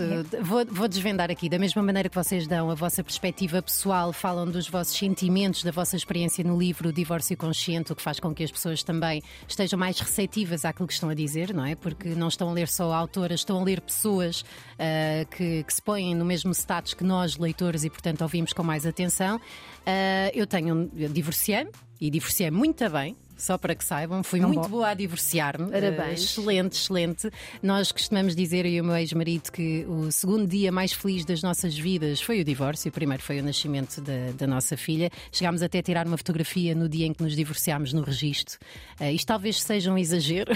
vou, 0.43 0.63
vou, 0.65 0.87
desvendar 0.87 1.31
aqui. 1.31 1.49
Da 1.49 1.57
mesma 1.57 1.81
maneira 1.81 2.07
que 2.07 2.15
vocês 2.15 2.45
dão 2.47 2.69
a 2.69 2.75
vossa 2.75 3.03
perspectiva 3.03 3.61
pessoal, 3.61 4.13
falam 4.13 4.45
dos 4.45 4.69
vossos 4.69 4.95
sentimentos, 4.95 5.63
da 5.63 5.71
vossa 5.71 5.95
experiência 5.95 6.43
no 6.43 6.57
livro 6.57 6.93
Divórcio 6.93 7.35
Consciente, 7.35 7.91
o 7.91 7.95
que 7.95 8.01
faz 8.01 8.19
com 8.19 8.33
que 8.35 8.43
as 8.43 8.51
pessoas 8.51 8.83
também 8.83 9.23
estejam 9.47 9.79
mais 9.79 9.99
receptivas 9.99 10.63
àquilo 10.63 10.87
que 10.87 10.93
estão 10.93 11.09
a 11.09 11.15
dizer, 11.15 11.53
não 11.53 11.65
é? 11.65 11.75
Porque 11.75 12.09
não 12.09 12.27
estão 12.27 12.49
a 12.49 12.53
ler 12.53 12.67
só 12.67 12.93
autoras, 12.93 13.39
estão 13.39 13.59
a 13.59 13.63
ler 13.63 13.81
pessoas 13.81 14.41
uh, 14.41 15.25
que, 15.35 15.63
que, 15.63 15.73
se 15.73 15.81
põem 15.81 16.13
no 16.13 16.23
mesmo 16.23 16.51
status 16.53 16.93
que 16.93 17.03
nós, 17.03 17.37
leitores, 17.37 17.83
e 17.83 17.89
portanto 17.89 18.21
ouvimos 18.21 18.53
com 18.53 18.63
mais 18.63 18.85
atenção. 18.85 19.37
Uh, 19.37 20.31
eu 20.35 20.45
tenho, 20.45 20.89
divorciei-me 21.11 21.71
e 21.99 22.11
divorciei 22.11 22.51
muito 22.51 22.87
bem 22.89 23.15
só 23.41 23.57
para 23.57 23.73
que 23.73 23.83
saibam. 23.83 24.23
Fui 24.23 24.39
muito 24.39 24.61
bom. 24.61 24.69
boa 24.69 24.89
a 24.89 24.93
divorciar-me. 24.93 25.71
Parabéns. 25.71 26.21
Uh, 26.21 26.23
excelente, 26.23 26.73
excelente. 26.73 27.31
Nós 27.61 27.91
costumamos 27.91 28.35
dizer, 28.35 28.65
eu 28.65 28.71
e 28.71 28.81
o 28.81 28.83
meu 28.83 28.95
ex-marido, 28.95 29.51
que 29.51 29.83
o 29.87 30.11
segundo 30.11 30.45
dia 30.45 30.71
mais 30.71 30.93
feliz 30.93 31.25
das 31.25 31.41
nossas 31.41 31.77
vidas 31.77 32.21
foi 32.21 32.39
o 32.39 32.43
divórcio. 32.43 32.89
O 32.89 32.91
primeiro 32.91 33.23
foi 33.23 33.39
o 33.39 33.43
nascimento 33.43 33.99
da, 33.99 34.31
da 34.37 34.47
nossa 34.47 34.77
filha. 34.77 35.09
Chegámos 35.31 35.63
até 35.63 35.79
a 35.79 35.83
tirar 35.83 36.05
uma 36.05 36.17
fotografia 36.17 36.75
no 36.75 36.87
dia 36.87 37.07
em 37.07 37.13
que 37.13 37.23
nos 37.23 37.35
divorciámos 37.35 37.93
no 37.93 38.03
registro. 38.03 38.59
Uh, 38.99 39.05
isto 39.05 39.27
talvez 39.27 39.61
seja 39.61 39.91
um 39.91 39.97
exagero. 39.97 40.53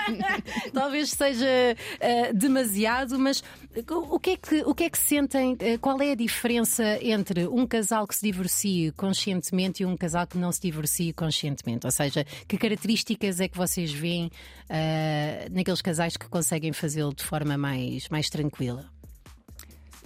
talvez 0.74 1.10
seja 1.10 1.46
uh, 1.46 2.34
demasiado, 2.36 3.18
mas 3.18 3.42
o 3.88 4.18
que, 4.18 4.30
é 4.30 4.36
que, 4.36 4.62
o 4.66 4.74
que 4.74 4.84
é 4.84 4.90
que 4.90 4.98
sentem? 4.98 5.56
qual 5.80 6.00
é 6.02 6.12
a 6.12 6.14
diferença 6.14 6.98
entre 7.00 7.46
um 7.46 7.66
casal 7.66 8.06
que 8.06 8.14
se 8.14 8.26
divorcie 8.26 8.92
conscientemente 8.92 9.82
e 9.82 9.86
um 9.86 9.96
casal 9.96 10.26
que 10.26 10.36
não 10.36 10.50
se 10.50 10.60
divorcie 10.60 11.12
conscientemente? 11.12 11.86
Ou 11.86 11.92
seja, 11.92 12.09
seja, 12.10 12.26
que 12.46 12.56
características 12.56 13.40
é 13.40 13.48
que 13.48 13.56
vocês 13.56 13.92
veem 13.92 14.26
uh, 14.26 15.52
naqueles 15.52 15.82
casais 15.82 16.16
que 16.16 16.28
conseguem 16.28 16.72
fazê-lo 16.72 17.14
de 17.14 17.24
forma 17.24 17.56
mais, 17.56 18.08
mais 18.08 18.28
tranquila? 18.28 18.90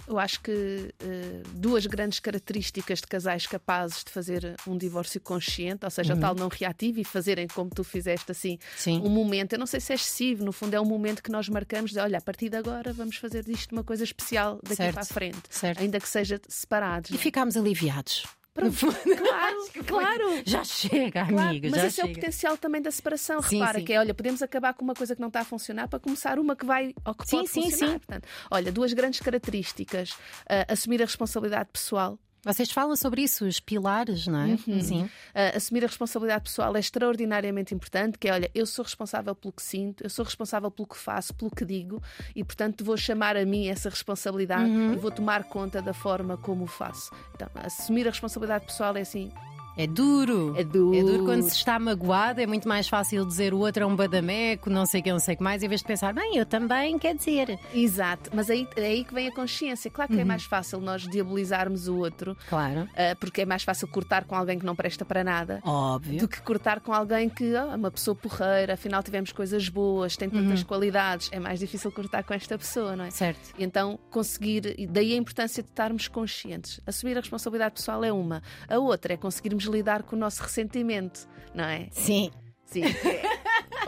Eu 0.07 0.19
acho 0.19 0.39
que 0.41 0.51
uh, 0.51 1.49
duas 1.53 1.85
grandes 1.87 2.19
características 2.19 2.99
de 2.99 3.07
casais 3.07 3.47
capazes 3.47 4.03
de 4.03 4.11
fazer 4.11 4.55
um 4.67 4.77
divórcio 4.77 5.19
consciente, 5.19 5.83
ou 5.83 5.89
seja, 5.89 6.13
uhum. 6.13 6.19
tal 6.19 6.35
não 6.35 6.47
reativo 6.47 6.99
e 6.99 7.03
fazerem 7.03 7.47
como 7.47 7.71
tu 7.71 7.83
fizeste 7.83 8.31
assim, 8.31 8.59
Sim. 8.77 9.01
um 9.03 9.09
momento, 9.09 9.53
eu 9.53 9.59
não 9.59 9.65
sei 9.65 9.79
se 9.79 9.93
é 9.93 9.95
excessivo, 9.95 10.45
no 10.45 10.51
fundo 10.51 10.75
é 10.75 10.81
um 10.81 10.85
momento 10.85 11.23
que 11.23 11.31
nós 11.31 11.49
marcamos 11.49 11.91
de 11.91 11.99
olha, 11.99 12.19
a 12.19 12.21
partir 12.21 12.49
de 12.49 12.57
agora 12.57 12.93
vamos 12.93 13.17
fazer 13.17 13.43
disto 13.43 13.71
uma 13.71 13.83
coisa 13.83 14.03
especial 14.03 14.59
daqui 14.61 14.75
certo. 14.75 14.93
para 14.93 15.01
a 15.01 15.05
frente, 15.05 15.41
certo. 15.49 15.81
ainda 15.81 15.99
que 15.99 16.07
seja 16.07 16.39
separados. 16.47 17.09
E 17.09 17.17
ficámos 17.17 17.57
aliviados. 17.57 18.25
Pronto, 18.55 18.77
claro, 19.17 19.57
claro. 19.85 20.41
Já 20.45 20.63
chega, 20.63 21.25
claro, 21.25 21.49
amiga. 21.49 21.69
Mas 21.69 21.83
esse 21.83 21.97
chega. 21.97 22.07
é 22.07 22.11
o 22.11 22.15
potencial 22.15 22.57
também 22.57 22.81
da 22.81 22.89
separação. 22.89 23.41
Sim, 23.41 23.59
Repara 23.59 23.79
sim. 23.79 23.85
que 23.85 23.91
é, 23.91 23.99
olha, 23.99 24.13
podemos 24.13 24.41
acabar 24.41 24.73
com 24.73 24.85
uma 24.85 24.93
coisa 24.93 25.13
que 25.13 25.19
não 25.19 25.27
está 25.27 25.41
a 25.41 25.43
funcionar 25.43 25.89
para 25.89 25.99
começar 25.99 26.39
uma 26.39 26.55
que 26.55 26.65
vai 26.65 26.95
ou 27.05 27.13
que 27.13 27.27
sim, 27.27 27.37
pode 27.37 27.49
sim, 27.49 27.63
funcionar. 27.63 27.91
Sim. 27.91 27.99
Portanto, 27.99 28.27
olha, 28.49 28.71
duas 28.71 28.93
grandes 28.93 29.19
características: 29.19 30.11
uh, 30.11 30.71
assumir 30.71 31.01
a 31.01 31.05
responsabilidade 31.05 31.69
pessoal 31.73 32.17
vocês 32.45 32.71
falam 32.71 32.95
sobre 32.95 33.23
isso, 33.23 33.43
os 33.45 33.59
pilares, 33.59 34.27
não 34.27 34.39
é? 34.39 34.57
Uhum. 34.67 34.81
Sim. 34.81 35.03
Uh, 35.03 35.57
assumir 35.57 35.83
a 35.83 35.87
responsabilidade 35.87 36.43
pessoal 36.43 36.75
é 36.75 36.79
extraordinariamente 36.79 37.73
importante, 37.73 38.19
que 38.19 38.27
é, 38.27 38.33
olha, 38.33 38.51
eu 38.53 38.67
sou 38.67 38.83
responsável 38.83 39.33
pelo 39.33 39.51
que 39.51 39.63
sinto, 39.63 40.03
eu 40.03 40.09
sou 40.09 40.23
responsável 40.23 40.69
pelo 40.69 40.87
que 40.87 40.97
faço, 40.97 41.33
pelo 41.33 41.49
que 41.49 41.65
digo, 41.65 42.01
e 42.35 42.43
portanto 42.43 42.85
vou 42.85 42.95
chamar 42.95 43.35
a 43.35 43.43
mim 43.43 43.67
essa 43.67 43.89
responsabilidade 43.89 44.69
uhum. 44.69 44.93
e 44.93 44.95
vou 44.95 45.09
tomar 45.09 45.43
conta 45.45 45.81
da 45.81 45.93
forma 45.93 46.37
como 46.37 46.65
o 46.65 46.67
faço. 46.67 47.11
Então, 47.33 47.49
assumir 47.55 48.07
a 48.07 48.11
responsabilidade 48.11 48.65
pessoal 48.65 48.95
é 48.95 49.01
assim, 49.01 49.31
é 49.77 49.87
duro. 49.87 50.53
É 50.57 50.63
duro. 50.63 50.97
É 50.97 51.01
duro 51.01 51.25
quando 51.25 51.43
se 51.43 51.55
está 51.55 51.77
magoado, 51.77 52.39
é 52.39 52.47
muito 52.47 52.67
mais 52.67 52.87
fácil 52.87 53.25
dizer 53.25 53.53
o 53.53 53.59
outro 53.59 53.83
é 53.83 53.85
um 53.85 53.95
badameco, 53.95 54.69
não 54.69 54.85
sei 54.85 55.01
o 55.01 55.03
que, 55.03 55.11
não 55.11 55.19
sei 55.19 55.35
o 55.35 55.37
que 55.37 55.43
mais, 55.43 55.63
em 55.63 55.67
vez 55.67 55.81
de 55.81 55.87
pensar, 55.87 56.13
bem, 56.13 56.37
eu 56.37 56.45
também, 56.45 56.97
quer 56.97 57.15
dizer. 57.15 57.59
Exato, 57.73 58.29
mas 58.33 58.49
aí, 58.49 58.67
é 58.75 58.85
aí 58.85 59.03
que 59.03 59.13
vem 59.13 59.27
a 59.27 59.33
consciência. 59.33 59.91
Claro 59.91 60.09
que 60.09 60.15
é 60.15 60.17
uhum. 60.17 60.21
é 60.21 60.25
mais 60.25 60.43
fácil 60.43 60.79
nós 60.79 61.01
diabolizarmos 61.01 61.87
o 61.87 61.97
outro. 61.97 62.37
Claro. 62.47 62.81
Uh, 62.81 63.15
porque 63.19 63.41
é 63.41 63.45
mais 63.45 63.63
fácil 63.63 63.87
cortar 63.87 64.23
com 64.23 64.35
alguém 64.35 64.57
que 64.57 64.65
não 64.65 64.75
presta 64.75 65.03
para 65.03 65.23
nada. 65.23 65.59
Óbvio. 65.63 66.19
Do 66.19 66.27
que 66.27 66.41
cortar 66.41 66.79
com 66.79 66.93
alguém 66.93 67.27
que 67.29 67.53
é 67.53 67.63
oh, 67.63 67.75
uma 67.75 67.91
pessoa 67.91 68.15
porreira, 68.15 68.73
afinal 68.73 69.03
tivemos 69.03 69.31
coisas 69.31 69.67
boas, 69.67 70.15
tem 70.15 70.29
tantas 70.29 70.61
uhum. 70.61 70.65
qualidades. 70.65 71.29
É 71.31 71.39
mais 71.39 71.59
difícil 71.59 71.91
cortar 71.91 72.23
com 72.23 72.33
esta 72.33 72.57
pessoa, 72.57 72.95
não 72.95 73.05
é? 73.05 73.11
Certo. 73.11 73.53
E 73.57 73.63
então 73.63 73.99
conseguir, 74.09 74.87
daí 74.89 75.13
a 75.13 75.17
importância 75.17 75.61
de 75.61 75.69
estarmos 75.69 76.07
conscientes. 76.07 76.79
Assumir 76.85 77.17
a 77.17 77.19
responsabilidade 77.19 77.75
pessoal 77.75 78.03
é 78.03 78.11
uma. 78.11 78.41
A 78.69 78.77
outra 78.79 79.13
é 79.13 79.17
conseguirmos 79.17 79.64
lidar 79.69 80.03
com 80.03 80.15
o 80.15 80.19
nosso 80.19 80.41
ressentimento, 80.43 81.27
não 81.53 81.65
é? 81.65 81.87
Sim. 81.91 82.31
Sim. 82.65 82.83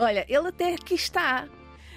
Olha, 0.00 0.24
ele 0.28 0.48
até 0.48 0.74
aqui 0.74 0.94
está. 0.94 1.48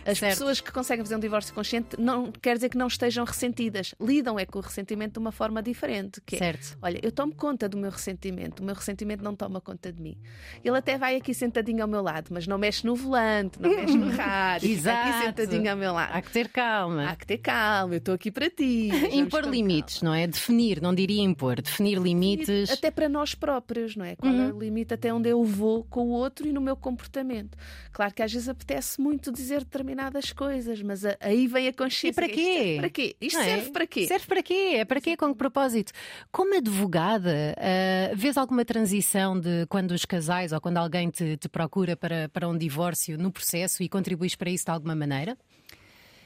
As 0.05 0.17
certo. 0.17 0.37
pessoas 0.37 0.61
que 0.61 0.71
conseguem 0.71 1.03
fazer 1.03 1.15
um 1.15 1.19
divórcio 1.19 1.53
consciente 1.53 1.99
não 1.99 2.31
quer 2.31 2.55
dizer 2.55 2.69
que 2.69 2.77
não 2.77 2.87
estejam 2.87 3.25
ressentidas. 3.25 3.93
Lidam 3.99 4.39
é 4.39 4.45
com 4.45 4.59
o 4.59 4.61
ressentimento 4.61 5.13
de 5.13 5.19
uma 5.19 5.31
forma 5.31 5.61
diferente. 5.61 6.21
Que 6.25 6.35
é, 6.35 6.39
certo. 6.39 6.77
olha, 6.81 6.99
eu 7.01 7.11
tomo 7.11 7.33
conta 7.33 7.67
do 7.67 7.77
meu 7.77 7.91
ressentimento, 7.91 8.61
o 8.61 8.65
meu 8.65 8.75
ressentimento 8.75 9.23
não 9.23 9.35
toma 9.35 9.61
conta 9.61 9.91
de 9.91 10.01
mim. 10.01 10.17
Ele 10.63 10.77
até 10.77 10.97
vai 10.97 11.15
aqui 11.15 11.33
sentadinho 11.33 11.81
ao 11.81 11.87
meu 11.87 12.01
lado, 12.01 12.27
mas 12.31 12.47
não 12.47 12.57
mexe 12.57 12.85
no 12.85 12.95
volante, 12.95 13.61
não 13.61 13.69
mexe 13.69 13.97
no 13.97 14.09
rádio. 14.15 14.69
Exato. 14.69 15.09
aqui 15.09 15.25
sentadinho 15.25 15.71
ao 15.71 15.77
meu 15.77 15.93
lado. 15.93 16.11
Há 16.13 16.21
que 16.21 16.31
ter 16.31 16.49
calma. 16.49 17.09
Há 17.09 17.15
que 17.15 17.25
ter 17.25 17.37
calma, 17.37 17.93
eu 17.93 17.97
estou 17.99 18.15
aqui 18.15 18.31
para 18.31 18.49
ti. 18.49 18.89
impor 19.11 19.45
limites, 19.45 19.99
calma. 19.99 20.15
não 20.15 20.21
é? 20.21 20.27
Definir, 20.27 20.81
não 20.81 20.93
diria 20.93 21.21
impor, 21.21 21.61
definir 21.61 21.97
limites. 21.97 22.69
Até 22.69 22.91
para 22.91 23.07
nós 23.07 23.35
próprios, 23.35 23.95
não 23.95 24.05
é? 24.05 24.15
Qual 24.15 24.31
uhum. 24.31 24.49
é 24.49 24.53
o 24.53 24.59
limite 24.59 24.93
até 24.93 25.13
onde 25.13 25.29
eu 25.29 25.43
vou 25.43 25.83
com 25.83 26.07
o 26.07 26.11
outro 26.11 26.47
e 26.47 26.53
no 26.53 26.61
meu 26.61 26.75
comportamento. 26.75 27.57
Claro 27.91 28.13
que 28.13 28.23
às 28.23 28.31
vezes 28.31 28.49
apetece 28.49 28.99
muito 28.99 29.31
dizer 29.31 29.65
determinadas 29.91 30.31
coisas 30.31 30.81
mas 30.81 31.03
aí 31.19 31.47
vem 31.47 31.67
a 31.67 31.73
consciência. 31.73 32.09
E 32.09 32.13
para 32.13 32.29
quê? 32.29 32.75
Para 32.79 32.89
quê? 32.89 33.15
Isto 33.21 33.39
é? 33.39 33.43
serve 33.43 33.71
para 33.71 33.87
quê? 33.87 34.07
Serve 34.07 34.25
para 34.25 34.43
quê? 34.43 34.73
É 34.75 34.85
para 34.85 35.01
quê? 35.01 35.17
Com 35.17 35.31
que 35.31 35.37
propósito? 35.37 35.91
Como 36.31 36.55
advogada, 36.55 37.55
uh, 37.57 38.15
vês 38.15 38.37
alguma 38.37 38.63
transição 38.65 39.39
de 39.39 39.65
quando 39.67 39.91
os 39.91 40.05
casais 40.05 40.51
ou 40.51 40.61
quando 40.61 40.77
alguém 40.77 41.09
te, 41.09 41.37
te 41.37 41.49
procura 41.49 41.95
para, 41.95 42.29
para 42.29 42.47
um 42.47 42.57
divórcio 42.57 43.17
no 43.17 43.31
processo 43.31 43.83
e 43.83 43.89
contribuis 43.89 44.35
para 44.35 44.49
isso 44.49 44.65
de 44.65 44.71
alguma 44.71 44.95
maneira? 44.95 45.37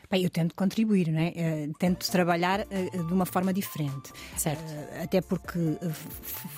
Bem, 0.10 0.24
eu 0.24 0.30
tento 0.30 0.54
contribuir, 0.56 1.12
não 1.12 1.20
é? 1.20 1.30
Uh, 1.30 1.74
tento 1.78 2.10
trabalhar 2.10 2.62
uh, 2.62 3.08
de 3.08 3.14
uma 3.14 3.26
forma 3.26 3.54
diferente. 3.54 4.12
Certo. 4.38 4.62
Uh, 4.62 5.04
até 5.04 5.22
porque 5.22 5.60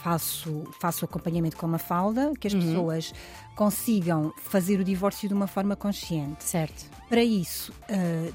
faço, 0.02 0.64
faço 0.80 1.06
acompanhamento 1.06 1.56
com 1.58 1.66
uma 1.66 1.78
falda, 1.78 2.34
que 2.40 2.48
as 2.48 2.54
uhum. 2.54 2.62
pessoas 2.62 3.14
consigam 3.56 4.34
fazer 4.38 4.80
o 4.80 4.84
divórcio 4.84 5.28
de 5.28 5.34
uma 5.34 5.48
forma 5.48 5.76
consciente. 5.76 6.44
Certo. 6.44 6.86
Para 7.10 7.24
isso, 7.24 7.74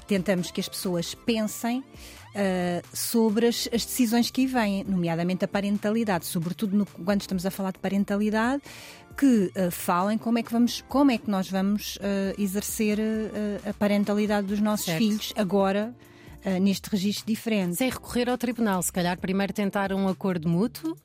tentamos 0.07 0.51
que 0.51 0.59
as 0.59 0.67
pessoas 0.67 1.15
pensem 1.15 1.81
sobre 2.91 3.47
as, 3.47 3.69
as, 3.71 3.85
decisões 3.85 4.29
que 4.29 4.41
aí 4.41 4.47
vêm, 4.47 4.83
nomeadamente 4.83 5.45
a 5.45 5.47
parentalidade, 5.47 6.25
sobretudo 6.25 6.75
no, 6.75 6.85
quando 6.85 7.21
estamos 7.21 7.45
a 7.45 7.51
falar 7.51 7.71
de 7.71 7.79
parentalidade, 7.79 8.61
que 9.17 9.51
uh, 9.55 9.71
falem 9.71 10.17
como 10.17 10.39
é 10.39 10.43
que 10.43 10.51
vamos, 10.51 10.83
como 10.87 11.11
é 11.11 11.17
que 11.17 11.29
nós 11.29 11.49
vamos 11.49 11.97
uh, 11.97 12.41
exercer 12.41 12.99
a 13.67 13.73
parentalidade 13.73 14.47
dos 14.47 14.59
nossos 14.59 14.85
certo. 14.85 14.99
filhos 14.99 15.33
agora. 15.35 15.93
neste 16.61 16.89
registro 16.89 17.25
diferente. 17.25 17.77
Sem 17.77 17.89
recorrer 17.89 18.29
ao 18.29 18.37
tribunal, 18.37 18.81
se 18.83 18.91
calhar 18.91 19.17
primeiro 19.17 19.53
tentar 19.53 19.93
um 19.93 20.09
acordo 20.09 20.49
mútuo 20.49 20.97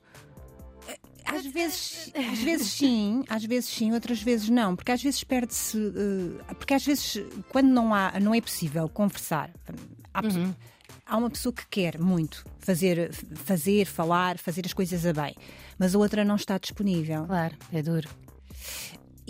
às 1.24 1.44
vezes, 1.46 2.10
às 2.32 2.38
vezes 2.38 2.66
sim, 2.68 3.22
às 3.28 3.44
vezes 3.44 3.68
sim, 3.68 3.92
outras 3.92 4.22
vezes 4.22 4.48
não, 4.48 4.74
porque 4.74 4.90
às 4.90 5.02
vezes 5.02 5.22
perde-se, 5.22 5.76
uh, 5.76 6.54
porque 6.56 6.72
às 6.72 6.84
vezes 6.84 7.22
quando 7.50 7.68
não 7.68 7.94
há, 7.94 8.18
não 8.18 8.34
é 8.34 8.40
possível 8.40 8.88
conversar, 8.88 9.50
há, 10.12 10.22
uhum 10.22 10.54
há 11.06 11.16
uma 11.16 11.30
pessoa 11.30 11.52
que 11.52 11.66
quer 11.68 11.98
muito 11.98 12.44
fazer, 12.58 13.12
fazer, 13.12 13.86
falar, 13.86 14.38
fazer 14.38 14.66
as 14.66 14.72
coisas 14.72 15.04
a 15.06 15.12
bem, 15.12 15.34
mas 15.78 15.94
a 15.94 15.98
outra 15.98 16.24
não 16.24 16.36
está 16.36 16.58
disponível. 16.58 17.24
Claro, 17.26 17.56
é 17.72 17.82
duro. 17.82 18.08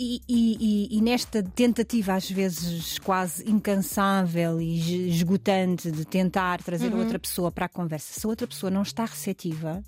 E, 0.01 0.21
e, 0.29 0.97
e, 0.97 1.01
nesta 1.01 1.43
tentativa, 1.43 2.13
às 2.13 2.31
vezes 2.31 2.97
quase 2.99 3.49
incansável 3.51 4.61
e 4.61 5.09
esgotante, 5.09 5.91
de 5.91 6.05
tentar 6.05 6.63
trazer 6.63 6.93
uhum. 6.93 6.99
outra 6.99 7.19
pessoa 7.19 7.51
para 7.51 7.65
a 7.65 7.69
conversa, 7.69 8.17
se 8.17 8.25
a 8.25 8.29
outra 8.29 8.47
pessoa 8.47 8.71
não 8.71 8.81
está 8.81 9.03
receptiva, 9.03 9.83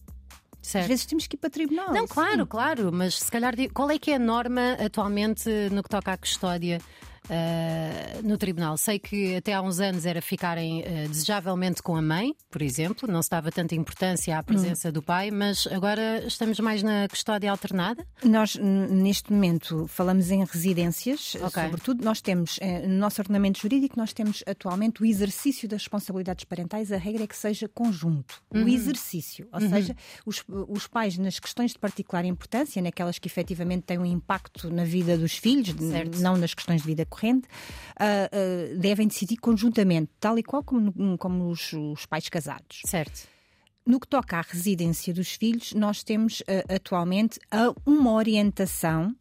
Certo. 0.62 0.84
Às 0.84 0.90
vezes 0.90 1.06
temos 1.08 1.26
que 1.26 1.36
ir 1.36 1.40
para 1.40 1.48
o 1.48 1.52
tribunal. 1.52 1.92
Não, 1.92 2.08
claro, 2.08 2.42
sim. 2.42 2.46
claro, 2.46 2.92
mas 2.94 3.20
se 3.20 3.32
calhar 3.32 3.56
qual 3.74 3.90
é 3.90 3.98
que 3.98 4.12
é 4.12 4.16
a 4.16 4.20
norma 4.20 4.74
atualmente 4.74 5.50
no 5.72 5.82
que 5.82 5.90
toca 5.90 6.12
à 6.12 6.18
custódia 6.18 6.80
uh, 7.26 8.28
no 8.28 8.38
tribunal. 8.38 8.78
Sei 8.78 9.00
que 9.00 9.36
até 9.36 9.54
há 9.54 9.62
uns 9.62 9.80
anos 9.80 10.06
era 10.06 10.22
ficarem 10.22 10.82
uh, 10.82 11.10
desejavelmente 11.10 11.82
com 11.82 11.96
a 11.96 12.02
mãe, 12.02 12.34
por 12.50 12.62
exemplo, 12.62 13.12
não 13.12 13.22
se 13.22 13.30
dava 13.30 13.52
tanta 13.52 13.76
importância 13.76 14.38
à 14.38 14.44
presença 14.44 14.90
hum. 14.90 14.92
do 14.92 15.02
pai, 15.02 15.32
mas 15.32 15.68
agora 15.68 16.24
estamos 16.26 16.60
mais 16.60 16.84
na 16.84 17.08
custódia 17.08 17.52
alternada? 17.52 18.06
Nós, 18.24 18.56
neste 18.56 19.32
momento, 19.32 19.88
falamos 19.88 20.32
em 20.32 20.44
residências, 20.44 21.36
okay. 21.36 21.64
sobretudo. 21.64 22.04
Nós 22.04 22.22
temos, 22.22 22.58
eh, 22.62 22.88
no 22.88 22.96
nosso 22.96 23.22
ordenamento 23.22 23.60
jurídico, 23.60 23.98
nós 23.98 24.14
temos 24.14 24.44
atualmente 24.48 25.02
o 25.02 25.06
exercício 25.06 25.68
das 25.68 25.82
responsabilidades 25.82 26.46
parentais, 26.46 26.92
a 26.92 26.98
regra 26.98 27.24
é 27.24 27.28
que 27.28 27.36
seja 27.38 27.68
conjunto. 27.68 28.42
Uhum. 28.54 28.66
O 28.66 28.68
exercício, 28.70 29.48
ou 29.52 29.62
uhum. 29.62 29.70
seja, 29.70 29.96
os, 30.26 30.44
os 30.48 30.88
pais, 30.88 31.18
nas 31.18 31.40
questões 31.40 31.72
de 31.72 31.80
particular 31.80 32.26
importância, 32.26 32.82
naquelas 32.82 33.20
que 33.20 33.28
efetivamente 33.28 33.84
têm 33.84 33.98
um 33.98 34.06
impacto 34.06 34.70
na 34.70 34.84
vida 34.84 35.18
dos 35.18 35.34
filhos, 35.34 35.76
certo. 35.78 36.20
não 36.20 36.38
nas 36.38 36.54
questões 36.54 36.82
de 36.82 36.88
vida 36.88 37.06
corrente, 37.12 37.48
uh, 37.48 38.74
uh, 38.76 38.80
devem 38.80 39.08
decidir 39.08 39.38
conjuntamente, 39.38 40.10
tal 40.20 40.40
e 40.40 40.44
qual 40.44 40.64
como, 40.64 41.18
como 41.18 41.50
os, 41.50 41.74
os 41.74 42.06
pais 42.06 42.30
casados. 42.30 42.82
Certo. 42.86 43.28
No 43.86 44.00
que 44.00 44.08
toca 44.08 44.38
à 44.38 44.42
residência 44.42 45.14
dos 45.14 45.34
filhos, 45.34 45.74
nós 45.74 46.04
temos 46.04 46.42
uh, 46.42 46.74
atualmente 46.74 47.40
uma 47.86 48.14
orientação 48.14 49.16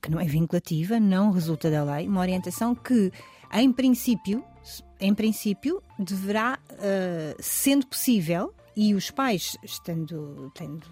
que 0.00 0.10
não 0.10 0.20
é 0.20 0.24
vinculativa, 0.24 1.00
não 1.00 1.32
resulta 1.32 1.70
da 1.70 1.82
lei, 1.82 2.06
uma 2.06 2.20
orientação 2.20 2.74
que, 2.74 3.10
em 3.52 3.72
princípio, 3.72 4.44
em 5.00 5.12
princípio, 5.12 5.82
deverá, 5.98 6.58
sendo 7.40 7.84
possível, 7.86 8.54
e 8.76 8.94
os 8.94 9.10
pais 9.10 9.56
estando, 9.64 10.52
tendo 10.54 10.86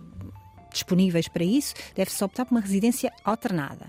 disponíveis 0.73 1.29
para 1.29 1.45
isso, 1.45 1.73
deve-se 1.95 2.23
optar 2.25 2.45
por 2.45 2.55
uma 2.55 2.61
residência 2.61 3.13
alternada. 3.25 3.87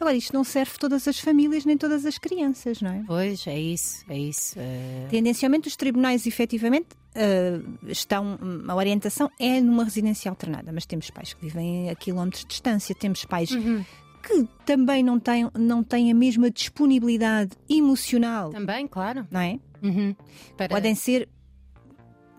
Agora, 0.00 0.16
isto 0.16 0.32
não 0.32 0.42
serve 0.42 0.72
todas 0.78 1.06
as 1.06 1.20
famílias 1.20 1.66
nem 1.66 1.76
todas 1.76 2.06
as 2.06 2.16
crianças, 2.16 2.80
não 2.80 2.90
é? 2.90 3.04
Pois, 3.06 3.46
é 3.46 3.58
isso, 3.58 4.04
é 4.08 4.18
isso. 4.18 4.58
Uh... 4.58 5.08
Tendencialmente, 5.10 5.68
os 5.68 5.76
tribunais, 5.76 6.26
efetivamente, 6.26 6.88
uh, 7.14 7.86
estão. 7.86 8.38
A 8.66 8.74
orientação 8.74 9.30
é 9.38 9.60
numa 9.60 9.84
residência 9.84 10.30
alternada, 10.30 10.72
mas 10.72 10.86
temos 10.86 11.10
pais 11.10 11.34
que 11.34 11.42
vivem 11.42 11.90
a 11.90 11.94
quilómetros 11.94 12.42
de 12.42 12.48
distância, 12.48 12.94
temos 12.94 13.24
pais. 13.24 13.50
Uhum 13.50 13.84
que 14.22 14.46
também 14.66 15.02
não 15.02 15.18
têm, 15.18 15.50
não 15.54 15.82
têm 15.82 16.12
a 16.12 16.14
mesma 16.14 16.50
disponibilidade 16.50 17.52
emocional. 17.68 18.50
Também, 18.50 18.86
claro. 18.86 19.26
Não 19.30 19.40
é? 19.40 19.58
Uhum. 19.82 20.14
Para... 20.58 20.68
Podem 20.68 20.94
ser 20.94 21.26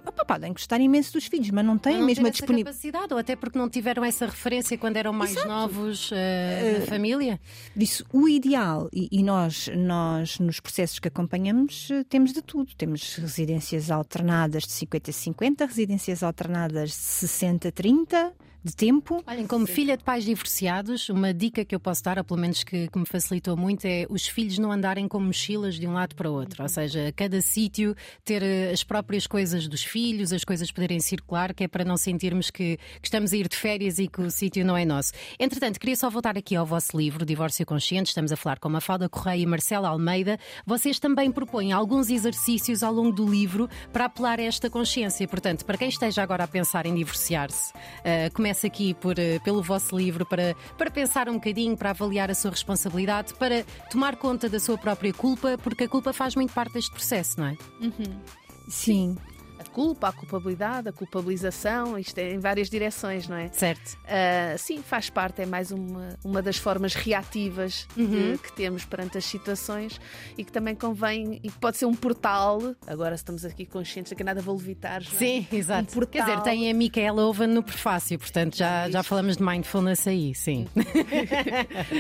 opa, 0.06 0.26
podem 0.26 0.52
gostar 0.52 0.80
imenso 0.80 1.14
dos 1.14 1.26
filhos, 1.26 1.50
mas 1.50 1.66
não 1.66 1.78
têm 1.78 1.96
não 1.96 2.04
a 2.04 2.06
mesma 2.06 2.32
disponibilidade. 2.32 2.78
capacidade, 2.78 3.14
ou 3.14 3.20
até 3.20 3.36
porque 3.36 3.58
não 3.58 3.70
tiveram 3.70 4.04
essa 4.04 4.26
referência 4.26 4.78
quando 4.78 4.98
eram 4.98 5.14
mais 5.14 5.32
Exato. 5.32 5.48
novos 5.48 6.12
uh, 6.12 6.16
uh, 6.16 6.80
na 6.80 6.86
família. 6.86 7.40
Disso, 7.76 8.06
o 8.12 8.28
ideal, 8.28 8.90
e, 8.94 9.08
e, 9.12 9.24
nós, 9.24 9.70
nós 9.76 10.40
nos 10.40 10.60
processos 10.60 11.00
que 11.00 11.08
acompanhamos, 11.08 11.90
uh, 11.90 12.04
temos 12.06 12.34
de 12.34 12.42
tudo. 12.42 12.74
Temos 12.76 13.16
residências 13.16 13.92
alternadas 13.92 14.64
de 14.64 14.70
50-50, 14.70 15.68
residências 15.68 16.24
alternadas 16.24 16.90
de 16.90 17.28
60-30 17.28 18.32
de 18.64 18.76
tempo. 18.76 19.24
Olhem, 19.26 19.48
como 19.48 19.66
Sim. 19.66 19.74
filha 19.74 19.98
de 19.98 20.04
pais 20.04 20.24
divorciados, 20.24 21.10
uma 21.10 21.34
dica 21.34 21.66
que 21.66 21.74
eu 21.74 21.80
posso 21.80 22.04
dar, 22.04 22.18
ou 22.18 22.24
pelo 22.24 22.40
menos 22.40 22.64
que, 22.64 22.88
que, 22.88 23.00
me 23.00 23.06
facilitou 23.06 23.58
muito, 23.58 23.86
é 23.86 24.06
os 24.10 24.28
filhos 24.28 24.60
não 24.60 24.72
andarem 24.72 25.08
com 25.08 25.20
mochilas 25.20 25.76
de 25.76 25.88
um 25.88 25.94
lado 25.94 26.16
para 26.16 26.30
o 26.30 26.34
outro. 26.34 26.62
Ou 26.62 26.70
seja, 26.70 27.12
cada 27.16 27.42
sítio 27.42 27.96
ter 28.24 28.44
eh, 28.44 28.72
as 28.72 28.84
próprias 28.84 29.26
coisas 29.26 29.68
dos 29.68 29.84
filhos, 29.84 30.32
as 30.32 30.44
coisas 30.44 30.72
poderem 30.72 31.00
circular, 31.00 31.54
que 31.54 31.64
é 31.64 31.68
para 31.68 31.84
não 31.84 31.98
sentirmos 31.98 32.52
que, 32.52 32.78
que 32.78 33.08
estamos 33.08 33.34
a 33.34 33.38
ir 33.38 33.48
de 33.48 33.56
férias 33.56 33.98
e 33.98 34.08
que 34.08 34.22
o 34.22 34.30
sítio 34.30 34.64
não 34.64 34.78
é 34.78 34.86
nosso. 34.86 35.14
Entretanto, 35.40 35.80
queria 35.80 35.96
só 35.96 36.10
voltar 36.10 36.38
aqui 36.38 36.56
ao 36.56 36.66
vosso 36.66 36.96
livro, 36.96 37.26
Divórcio 37.26 37.66
Consciente. 37.66 38.10
Estamos 38.10 38.32
a 38.32 38.36
falar 38.36 38.60
com 38.60 38.70
Mafalda 38.70 39.10
Correia 39.10 39.42
e 39.42 39.46
Marcela 39.46 39.90
Almeida. 39.90 40.38
Vocês 40.66 41.00
também 41.00 41.32
propõem 41.32 41.72
alguns 41.72 42.10
exercícios 42.10 42.84
ao 42.84 42.94
longo 42.94 43.12
do 43.12 43.28
livro 43.28 43.68
para 43.92 44.06
apelar 44.06 44.40
a 44.40 44.44
esta 44.44 44.70
consciência. 44.70 45.28
Portanto, 45.28 45.66
para 45.66 45.78
quem 45.78 45.90
esteja 45.90 46.22
agora 46.22 46.44
a 46.44 46.48
pensar 46.48 46.86
em 46.86 46.94
divorciar-se, 46.94 47.72
uh, 47.74 48.32
começa 48.52 48.68
aqui 48.68 48.94
por, 48.94 49.18
eh, 49.18 49.40
pelo 49.40 49.64
vosso 49.64 49.98
livro 49.98 50.26
para, 50.26 50.56
para 50.78 50.92
pensar 50.92 51.30
um 51.30 51.36
bocadinho, 51.36 51.78
para 51.78 51.92
avaliar 51.92 52.30
a 52.30 52.36
sua 52.36 52.52
responsabilidade, 52.52 53.34
para 53.36 53.64
tomar 53.90 54.18
conta 54.18 54.50
da 54.50 54.60
sua 54.60 54.78
própria 54.78 55.14
culpa, 55.14 55.58
porque 55.64 55.86
a 55.86 55.88
culpa 55.88 56.12
faz 56.12 56.36
muito 56.36 56.52
parte 56.52 56.74
deste 56.74 56.92
processo, 56.92 57.40
não 57.40 57.48
é? 57.48 57.58
Uhum. 57.80 58.20
Sim 58.68 59.18
a 59.62 59.70
culpa, 59.70 60.10
a 60.10 60.12
culpabilidade, 60.12 60.90
a 60.90 60.92
culpabilização, 60.92 61.98
isto 61.98 62.18
é 62.18 62.34
em 62.34 62.40
várias 62.40 62.70
direções, 62.70 63.28
não 63.28 63.38
é? 63.38 63.50
Certo. 63.50 63.96
Uh, 64.04 64.58
sim, 64.58 64.82
faz 64.82 65.10
parte, 65.10 65.42
é 65.42 65.46
mais 65.46 65.72
uma, 65.72 66.18
uma 66.24 66.42
das 66.42 66.58
formas 66.58 66.96
reativas 66.96 67.88
uhum. 67.96 68.38
que 68.38 68.52
temos 68.54 68.84
perante 68.84 69.18
as 69.18 69.26
situações 69.26 70.02
e 70.38 70.44
que 70.44 70.52
também 70.52 70.74
convém, 70.76 71.40
e 71.44 71.50
que 71.50 71.60
pode 71.60 71.78
ser 71.78 71.86
um 71.86 71.94
portal, 71.94 72.76
agora 72.88 73.14
estamos 73.14 73.46
aqui 73.46 73.66
conscientes 73.66 74.10
de 74.10 74.16
que 74.16 74.24
nada 74.24 74.42
vou 74.42 74.56
levitar. 74.56 75.02
Já, 75.02 75.12
sim, 75.12 75.48
exato. 75.52 75.92
Um 75.92 75.94
portal... 75.94 76.26
Quer 76.26 76.32
dizer, 76.32 76.44
tem 76.44 76.70
a 76.70 76.74
Micaela 76.74 77.24
Oven 77.26 77.48
no 77.48 77.62
prefácio, 77.62 78.18
portanto 78.18 78.58
já, 78.58 78.90
já 78.90 79.04
falamos 79.04 79.38
de 79.38 79.44
mindfulness 79.44 80.08
aí, 80.08 80.34
sim. 80.34 80.68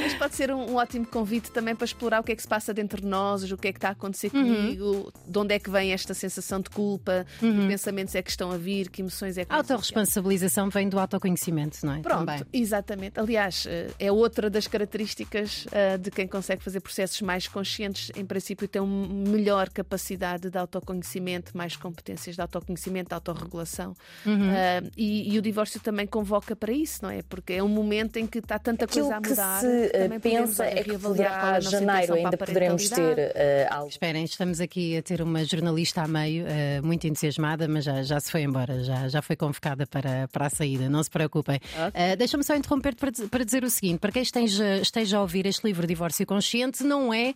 Mas 0.03 0.13
pode 0.15 0.35
ser 0.35 0.51
um, 0.51 0.71
um, 0.71 0.75
ótimo 0.75 1.05
convite 1.05 1.51
também 1.51 1.75
para 1.75 1.85
explorar 1.85 2.21
o 2.21 2.23
que 2.23 2.31
é 2.31 2.35
que 2.35 2.41
se 2.41 2.47
passa 2.47 2.73
dentro 2.73 3.01
de 3.01 3.07
nós, 3.07 3.49
o 3.51 3.57
que 3.57 3.67
é 3.67 3.71
que 3.71 3.77
está 3.77 3.89
a 3.89 3.91
acontecer 3.91 4.31
uhum. 4.33 4.43
comigo, 4.43 5.13
de 5.27 5.37
onde 5.37 5.53
é 5.53 5.59
que 5.59 5.69
vem 5.69 5.91
esta 5.93 6.13
sensação 6.13 6.59
de 6.59 6.69
culpa. 6.69 7.25
Uhum 7.41 7.50
uhum. 7.51 7.61
que 7.61 7.67
pensamentos 7.67 8.15
é 8.15 8.21
que 8.21 8.29
estão 8.29 8.51
a 8.51 8.57
vir, 8.57 8.89
que 8.89 9.01
emoções 9.01 9.37
é 9.37 9.45
que 9.45 9.53
A 9.53 9.57
autorresponsabilização 9.57 10.69
vem 10.69 10.87
do 10.89 10.99
autoconhecimento, 10.99 11.77
não 11.85 11.93
é? 11.93 11.99
Pronto, 11.99 12.25
Também. 12.25 12.41
exatamente. 12.53 13.19
Aliás, 13.19 13.65
eh, 13.67 13.89
é 13.99 14.11
outra 14.11 14.49
das 14.49 14.67
características 14.67 15.65
uh, 15.65 15.97
de 15.97 16.09
quem 16.09 16.27
consegue 16.27 16.63
fazer 16.63 16.79
processos 16.79 17.21
mais 17.21 17.47
conscientes, 17.47 18.11
em 18.15 18.25
princípio, 18.25 18.67
tem 18.67 18.81
uma 18.81 19.07
melhor 19.29 19.69
capacidade 19.69 20.49
de 20.49 20.57
autoconhecimento, 20.57 21.55
mais 21.55 21.75
competências 21.75 22.35
de 22.35 22.41
autoconhecimento, 22.41 23.09
de 23.09 23.15
autorregulação. 23.15 23.95
Uhum. 24.25 24.49
Uh, 24.49 24.91
e, 24.95 25.33
e, 25.33 25.37
o 25.37 25.41
divórcio 25.41 25.79
também 25.79 26.07
convoca 26.07 26.55
para 26.55 26.71
isso, 26.71 27.03
não 27.03 27.09
é? 27.09 27.21
Porque 27.23 27.53
é 27.53 27.63
um 27.63 27.67
momento 27.67 28.17
em 28.17 28.25
que 28.25 28.39
está 28.39 28.57
tanta 28.57 28.85
Aquilo 28.85 29.07
coisa 29.07 29.17
a 29.17 29.21
mudar. 29.29 29.59
Que 29.61 29.67
se 29.67 29.89
também 29.89 30.19
pensa 30.19 30.65
é 30.65 30.83
que 30.83 30.97
poderá, 30.97 31.57
é 31.57 31.61
janeiro 31.61 32.13
ainda 32.13 32.37
poderemos 32.37 32.89
ter 32.89 33.17
uh, 33.17 33.73
algo. 33.73 33.89
Esperem, 33.89 34.23
estamos 34.23 34.59
aqui 34.59 34.97
a 34.97 35.01
ter 35.01 35.21
uma 35.21 35.43
jornalista 35.43 36.01
a 36.01 36.07
meio, 36.07 36.45
muito 36.83 37.05
entusiasmada 37.07 37.40
entusiasmada, 37.41 37.67
mas 37.67 37.83
já, 37.83 38.03
já 38.03 38.19
se 38.19 38.31
foi 38.31 38.43
embora, 38.43 38.83
já, 38.83 39.07
já 39.07 39.21
foi 39.21 39.35
convocada 39.35 39.87
para, 39.87 40.27
para 40.27 40.45
a 40.45 40.49
saída, 40.49 40.89
não 40.89 41.03
se 41.03 41.09
preocupem. 41.09 41.59
Okay. 41.87 42.13
Uh, 42.13 42.17
Deixa-me 42.17 42.43
só 42.43 42.55
interromper 42.55 42.95
para, 42.95 43.11
para 43.29 43.43
dizer 43.43 43.63
o 43.63 43.69
seguinte: 43.69 43.99
para 43.99 44.11
quem 44.11 44.21
esteja, 44.21 44.77
esteja 44.77 45.17
a 45.17 45.21
ouvir 45.21 45.45
este 45.45 45.65
livro 45.65 45.85
Divórcio 45.87 46.25
Consciente, 46.25 46.83
não 46.83 47.13
é 47.13 47.33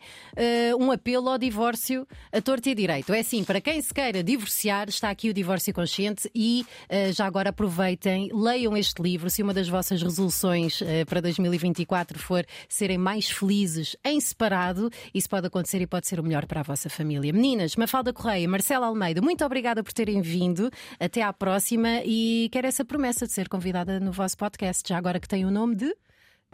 uh, 0.74 0.83
um 0.83 0.91
apelo 0.91 1.29
ao 1.29 1.38
divórcio 1.38 2.07
a 2.31 2.41
torto 2.41 2.69
e 2.69 2.71
a 2.71 2.75
direito. 2.75 3.13
É 3.13 3.19
assim, 3.19 3.43
para 3.43 3.59
quem 3.59 3.81
se 3.81 3.93
queira 3.93 4.24
divorciar, 4.24 4.88
está 4.89 5.09
aqui 5.09 5.29
o 5.29 5.33
Divórcio 5.33 5.74
Consciente 5.74 6.29
e 6.33 6.65
uh, 6.89 7.12
já 7.12 7.25
agora 7.25 7.50
aproveitem, 7.50 8.29
leiam 8.33 8.77
este 8.77 9.01
livro. 9.01 9.29
Se 9.29 9.41
uma 9.41 9.53
das 9.53 9.67
vossas 9.67 10.01
resoluções 10.01 10.81
para 11.07 11.21
2024 11.21 12.19
for 12.19 12.45
serem 12.69 12.97
mais 12.97 13.29
felizes 13.29 13.95
em 14.03 14.19
separado, 14.19 14.89
isso 15.13 15.29
pode 15.29 15.47
acontecer 15.47 15.81
e 15.81 15.88
pode 15.88 16.07
ser 16.07 16.19
o 16.19 16.24
melhor 16.24 16.45
para 16.45 16.59
a 16.59 16.63
vossa 16.63 16.89
família. 16.89 17.33
Meninas, 17.33 17.75
Mafalda 17.75 18.13
Correia, 18.13 18.47
Marcela 18.47 18.88
Almeida, 18.88 19.21
muito 19.21 19.43
obrigada 19.43 19.83
por 19.83 19.93
terem 19.96 20.22
vindo. 20.22 20.70
Até 21.00 21.22
à 21.24 21.34
próxima 21.34 22.02
e 22.06 22.50
quero 22.52 22.68
essa 22.68 22.86
promessa 22.86 23.25
de 23.25 23.34
ser 23.34 23.50
convidada 23.50 24.00
no 24.00 24.12
vosso 24.12 24.38
podcast, 24.38 24.88
já 24.88 24.98
agora 24.98 25.20
que 25.20 25.28
tem 25.28 25.46
o 25.46 25.52
nome 25.52 25.75
de. 25.75 25.96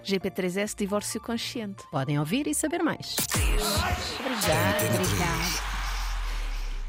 GP3S 0.03 0.75
Divórcio 0.75 1.21
Consciente. 1.21 1.83
Podem 1.91 2.17
ouvir 2.17 2.47
e 2.47 2.55
saber 2.55 2.81
mais. 2.81 3.15
Obrigada, 3.35 4.85
obrigada. 4.95 5.70